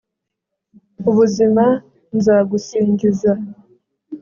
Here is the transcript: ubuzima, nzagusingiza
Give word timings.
ubuzima, 1.09 1.65
nzagusingiza 2.17 3.31